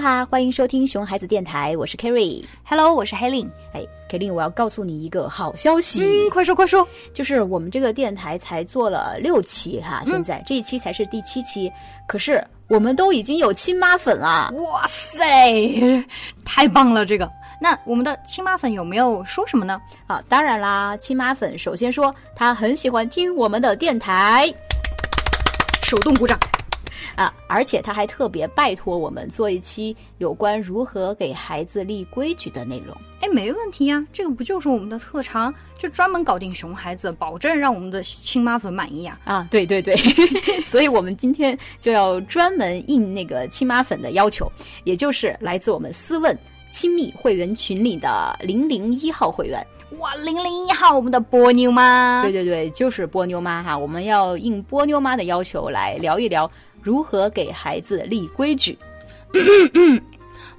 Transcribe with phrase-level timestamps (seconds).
[0.00, 2.44] 哈，欢迎收听熊孩子电台，我是 Kerry。
[2.64, 3.50] Hello，我是黑令。
[3.72, 6.86] 哎，Kerry，我要告诉你一个好消息，嗯，快说快说。
[7.12, 11.70] 就是我们这个电台才做了六期哈，现在、这一期才是第七期，
[12.06, 14.52] 可是我们都已经有亲妈粉了。
[14.56, 16.06] 哇塞，
[16.44, 17.04] 太棒了！
[17.06, 17.30] 这个，
[17.60, 19.80] 那我们的亲妈粉有没有说什么呢？
[20.06, 24.52] 啊，当然啦，亲妈粉首先说他很喜欢听我们的电台，
[25.82, 26.38] 手动鼓掌。
[27.16, 32.96] 啊，而且他还特别拜托我们做一期有关如何给孩子立规矩的内容。
[33.20, 35.52] 哎，没问题呀，这个不就是我们的特长？
[35.78, 39.18] 就专门搞定熊孩子，保证让我们的亲妈粉满意啊！
[39.24, 39.96] 啊，对对对，
[40.62, 44.50] 所以我们今天就要专门应那个亲妈粉的要求，
[44.84, 46.36] 也就是来自我们私问
[46.70, 49.66] 亲密会员群里的零零一号会员。
[49.98, 52.22] 哇，零零一号，我们的波妞妈。
[52.22, 56.50] 对对对，就是波妞妈哈，我们要应波妞妈的要求来聊一聊
[56.84, 58.78] 如何给孩子立规矩。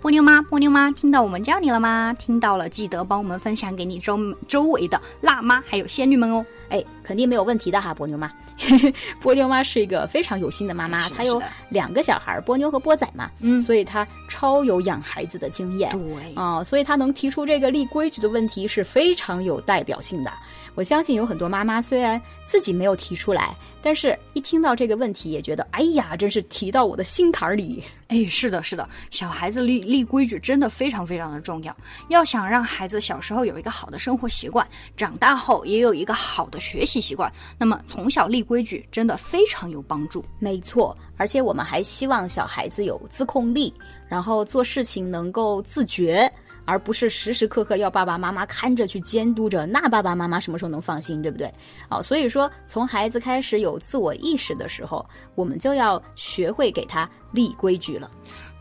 [0.00, 2.14] 波妞妈，波妞妈，听到我们叫你了吗？
[2.18, 6.46] 听到了，记得帮我们分享给你周周围的辣妈还有仙女们哦。
[6.70, 8.30] 哎，肯定没有问题的哈，波妞妈。
[9.20, 15.90] 波妞妈是一个非常有心的妈妈，她有两个小孩，波妞和波仔嘛，嗯所以她超有养孩子的经验。
[15.92, 20.30] 对啊、所以她能提出这个立规矩的问题是非常有代表性的。
[20.76, 27.82] 我相信有很多妈妈虽然自己没有提出来，但是一听到这个问题也觉得，哎呀，真是提到我的心坎儿里。
[28.08, 31.76] 哎，是的，是的，小孩子立立规矩真的非常非常的重要。
[32.08, 40.24] 要想让孩子小时候有一个好的生活习惯，长大后也有一个好的学习习惯，那么从小立规矩真的非常有帮助。
[40.38, 43.72] 没错，而且我们还希望小孩子有自控力，
[44.08, 46.30] 然后做事情能够自觉，
[46.64, 49.66] 而不是时时刻刻要爸爸妈妈看着去监督着。
[49.66, 51.52] 那爸爸妈妈什么时候能放心，对不对？
[51.88, 55.04] 啊，所以说从孩子开始有自我意识的时候，
[55.34, 58.10] 我们就要学会给他立规矩了。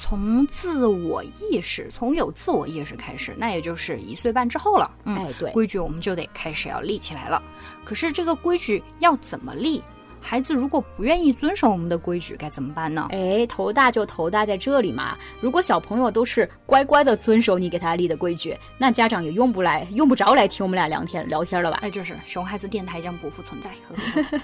[0.00, 4.90] 从自我意识，从有自我意识开始，那也就是一岁半之后了。
[5.04, 7.42] 嗯，哎，对，规矩我们就得开始要立起来了。
[7.84, 9.82] 可是这个规矩要怎么立？
[10.18, 13.08] 孩子如果不愿意遵守我们的规矩，该怎么办呢？
[13.10, 15.18] 哎，头大就头大在这里嘛。
[15.38, 21.78] 如果小朋友都是乖乖的遵守你给他立的规矩，那家长也用不来，用不着来听我们俩聊天聊天了吧？
[21.82, 23.70] 哎，就是熊孩子电台将不复存在。
[23.86, 24.42] 呵呵呵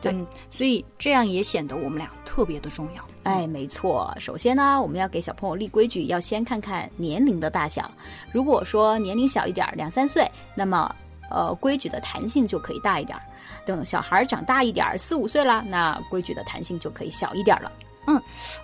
[0.00, 3.06] 对嗯，所以这样也显得我们俩特别的重要。
[3.24, 4.10] 哎，没错。
[4.18, 7.90] 首先呢，我们要给小朋友立规矩，要先看看年龄的大小。
[8.32, 10.90] 如果说年龄小一点儿，两三岁，那么
[11.30, 13.22] 呃，规矩的弹性就可以大一点儿。
[13.66, 17.70] 等小孩儿长大一点儿，四五岁了，那规矩的弹性就可以小一点了。
[18.06, 18.18] 嗯。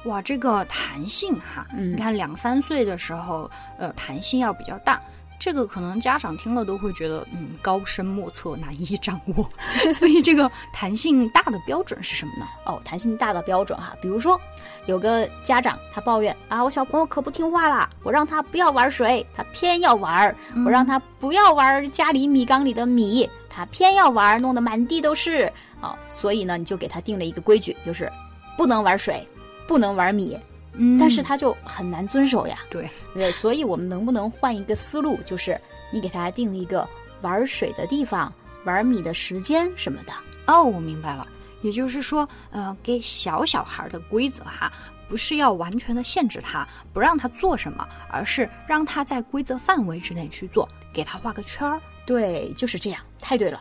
[0.06, 4.98] 哇，这个弹性哈，嗯你看两三岁的时候，呃，弹性要比较大。
[5.38, 9.48] 这个可能家长听了都会觉得，嗯，高深莫测，难以掌握。
[9.98, 12.46] 所以这个弹性大的标准是什么呢？
[12.66, 14.40] 哦，弹性大的标准哈，比如说
[14.86, 20.34] 有个家长他抱怨啊，我小朋友可不听话啦，我让他不要玩水，他偏要玩儿；
[20.64, 25.50] 我让他不要玩家里米缸里的米，他偏要玩，弄得满地都是
[25.80, 28.10] 啊、所以呢，你就给他定了一个规矩，就是
[28.56, 29.24] 不能玩水，
[29.68, 30.36] 不能玩米，
[30.78, 32.56] 嗯但是他就很难遵守呀。
[32.70, 35.60] 对，对，所以我们能不能换一个思路，就是
[35.92, 36.88] 你给他定一个
[37.20, 38.32] 玩水的地方、
[38.64, 40.12] 玩米的时间什么的。
[40.46, 41.26] 哦，我明白了。
[41.60, 44.72] 也就是说，呃，给小小孩的规则哈，
[45.08, 51.80] 不是要完全的限制他，不让他做什么，而是让他在规则范围之内去做，给他画个圈儿。
[52.06, 53.60] 对，就是这样，太对了。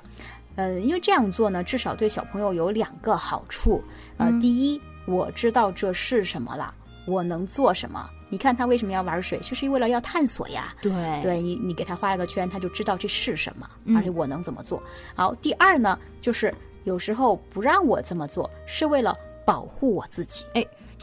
[0.58, 3.84] 嗯，因为这样做呢，至少对小朋友有两个好处。
[4.18, 6.72] 呃，嗯第一，我知道这是什么了，
[7.08, 8.10] 我能做什么。
[8.30, 10.74] 你看他为什么要玩水，就是为了要探索呀。
[10.82, 10.92] 对
[11.22, 14.84] 对你，你给他画了个圈，他就知道这是什么，嗯而且我能怎么做。
[15.16, 16.54] 好，第二呢，就是
[16.84, 20.46] 有时候不让我这么做，是为了保护我自己。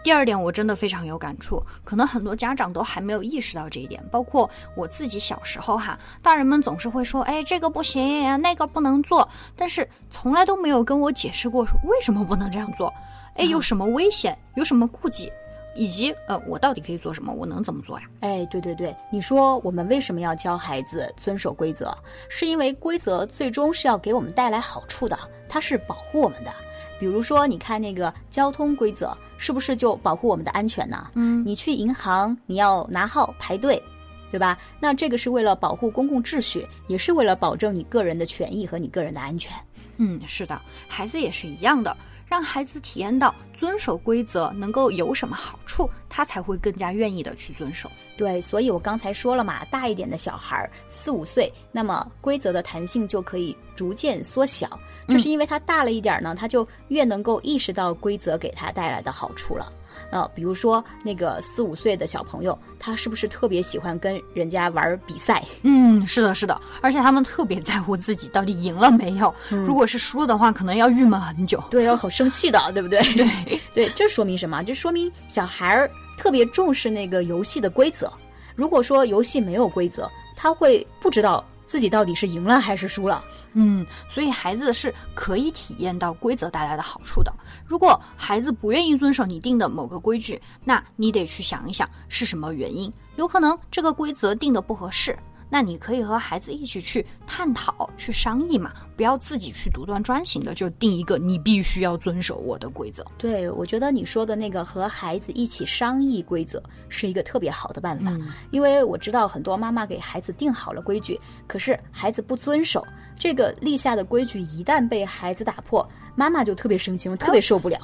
[0.03, 12.93] 第二点，我真的非常有感触，可能很多家长都还没有意识到这一点，包括我自己小时候哈，大人们总是会说，哎，这个不行，那个不能做，但是从来都没有跟我解释过说为什么不能这样做，
[13.37, 15.33] 哎，有什么危险，有什么顾忌，
[15.75, 18.07] 以及呃，我到底可以做什么，我能怎么做呀？
[18.21, 21.97] 哎，对对对，你说我们为什么要教孩子遵守规则？
[22.29, 25.19] 是因为规则最终是要给我们带来好处的，
[25.49, 26.53] 它是保护我们的。
[27.01, 31.11] 比如说，你看那个交通规则，是不是就保护我们的安全呢？
[31.15, 33.83] 嗯，你去银行，你要拿号排队，
[34.31, 34.57] 对吧？
[34.79, 39.53] 那这个是为了保护公共秩序，也是为了保证你个人的权益和你个人的安全。
[39.97, 41.95] 嗯，是的，孩子也是一样的，
[42.35, 47.89] 让孩子体验到遵守规则能够有什么好处，他才会更加愿意的去遵守。
[48.17, 54.69] 对，所以我刚才说了嘛，大一点的小孩儿四五岁，那么规则的弹性就可以逐渐缩小。
[55.07, 59.73] 就是因为他大了一点儿呢，他就越能够意识到规则给他带来的好处了。
[60.11, 65.43] 呃，比如说那个四五岁的小朋友，他是不是特别喜欢跟人家玩比赛？
[65.63, 69.33] 嗯，是的，是的，而且他们特别在乎自己到底赢了没有。
[69.49, 71.63] 如果是输了的话，可能要郁闷很久。
[71.71, 73.01] 对，要很生气的，对不对？
[73.15, 74.63] 对 对，这说明什么？
[74.63, 78.13] 就说明小孩儿特别重视那个游戏的规则。
[78.55, 83.25] 如果说游戏没有规则，他会不知道自己到底是赢了还是输了。
[83.53, 87.33] 嗯，所以孩子是可以体验到规则带来的好处的。
[87.65, 92.93] 如果孩子不愿意遵守你定的某个规矩，那你得去想一想是什么原因。
[93.17, 95.17] 有可能这个规则定的不合适。
[95.49, 103.05] 那你可以和孩子一起去探讨、去商议嘛，不要自己去独断专行的就定一个你必须要遵守我的规则。
[103.17, 108.13] 对，我觉得你说的那个和孩子一起商议规则是一个特别好的办法，
[108.51, 112.85] 因为我知道很多妈妈给孩子定好了规矩，可是孩子不遵守
[113.19, 115.89] 这个立下的规矩，一旦被孩子打破。
[116.17, 117.77] 妈妈就特别生气，特别受不了。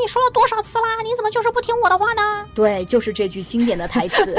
[0.00, 2.46] 你说了多少次啦，你怎么就是不听我的话呢？
[2.54, 4.36] 对，就是这句经典的台词。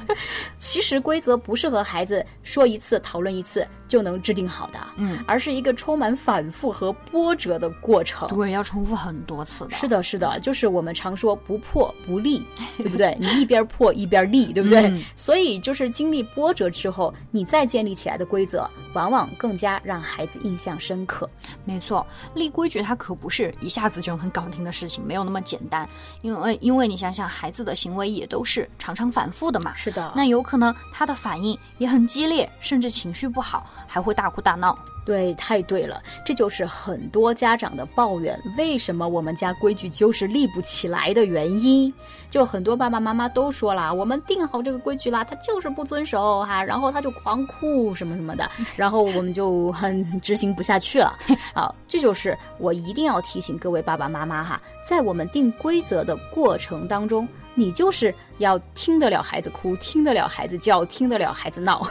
[0.58, 8.28] 其实规则不是和孩子说一次、讨论一次就能制定好的，嗯，而是一个充满反复和波折的过程。
[8.28, 9.70] 对，要重复很多次的。
[9.70, 12.42] 是的，是的，就是我们常说不破不立，
[12.76, 13.16] 对不对？
[13.18, 14.92] 你一边破一边立，对不对？
[15.16, 21.28] 所以就是经历波折之后，你再建立起来的规则，往往更加让孩子印象深刻。
[21.64, 22.68] 没错，立规。
[22.68, 25.88] 矩它可不是一下子就能搞定的事情，没有那么简单。
[26.22, 29.72] 因为因为你想想，孩子的行为也都是常常反复的嘛。
[29.74, 34.78] 是的，那有可能他的反应也很激烈，甚至情绪不好，还会大哭大闹。
[35.04, 38.38] 对，太对了，这就是很多家长的抱怨。
[38.58, 41.90] 为什么我们家规矩就是立不起来的原因？
[42.28, 51.16] 就很多爸爸妈妈都说了，我们定好这个规矩啦，他就是不遵守哈，然后他就狂哭什么什么的， 然后我们就很执行不下去了。
[51.54, 57.28] 好，这就是我一定要提醒各位爸爸妈妈哈，在我们定规则的过程当中。
[57.58, 61.84] 你就是要听得了孩子哭，听得了孩子叫，听得了孩子闹，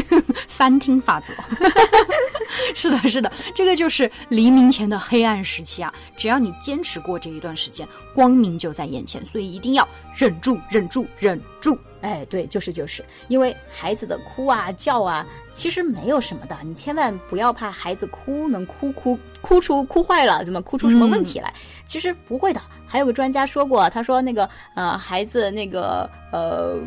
[0.46, 1.32] 三听法则。
[2.74, 5.92] 是的，是的，这个就是黎明前的黑暗时期啊！
[6.16, 9.24] 只要你坚持过这一段时间，光明就在眼前。
[9.26, 11.76] 所以一定要忍住，忍住，忍住。
[12.02, 21.52] 哎，对，就是就是，因为孩子的哭啊叫啊，其实没有什么的，你千万不要怕孩子哭能哭哭哭出哭坏了，怎么哭出什么问题来？
[21.86, 22.60] 其实不会的。
[22.86, 26.78] 还有个专家说过，他说那个呃孩子那个呃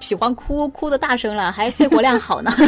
[0.00, 2.52] 喜欢哭哭的大声了，还肺活量好呢。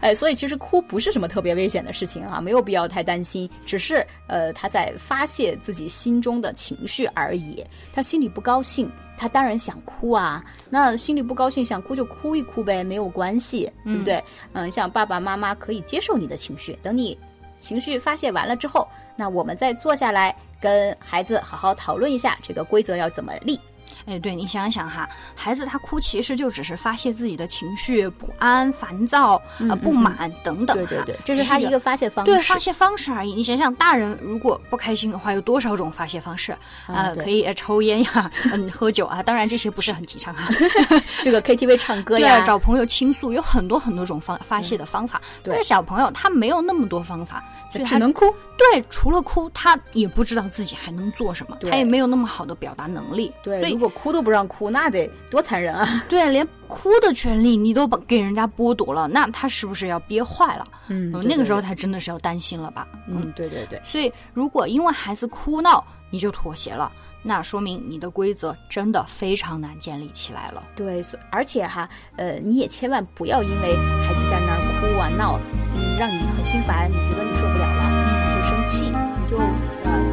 [0.00, 7.64] 哎，所以其实哭不是什么特别危险的事情啊，没有必要太担心，只是呃他在发泄自己心中的情绪而已。
[7.90, 10.44] 他心里不高兴，他当然想哭啊。
[10.68, 14.22] 那心里不高兴想哭就哭一哭呗，没有关系，对不对？
[14.52, 17.18] 嗯，像爸爸妈妈可以接受你的情绪，等你
[17.58, 18.86] 情绪发泄完了之后，
[19.16, 23.60] 那我们再坐下来跟孩子好好讨论一下这个规则要怎么立。
[24.06, 30.76] 哎，对你想想哈，孩子他哭其实就只是发泄自己的情绪，不安、烦躁啊、不满等等。
[30.76, 32.30] 对对对，这是他一个发泄方式。
[32.30, 33.32] 对，发泄方式而已。
[33.32, 36.52] 你想想，大人如果不开心的话，有多少种发泄方式
[36.86, 37.14] 啊？
[37.16, 39.22] 可以抽烟呀，嗯，喝酒啊。
[39.22, 40.52] 当然这些不是很提倡哈。
[41.20, 45.20] 这个 KTV 唱歌呀，找朋友倾诉，有很多很多种方发泄的方法。
[45.42, 47.42] 但是小朋友他没有那么多方法，
[47.72, 48.26] 所以只能哭。
[48.56, 53.32] 对，除了哭，他也不知道自己还能做什么，他也没有那么好的表达能力。
[53.42, 55.86] 对，所以如果哭都不让哭，那得多残忍啊！
[56.08, 60.66] 对，连哭的权利你都把给人家剥夺了，那他是不是要憋坏了？
[60.88, 62.86] 嗯，那个时候他真的是要担心了吧？
[63.08, 63.80] 嗯，对对对。
[63.84, 66.90] 所以，如果因为孩子哭闹你就妥协了，
[67.22, 70.62] 那说明你的规则真的非常难建立起来了。
[70.76, 75.40] 对，而且哈，呃，你也千万不要因为孩子在那儿哭啊闹，
[75.74, 80.03] 嗯，让你很心烦，你觉得你受不了了，你就生气，你就呃。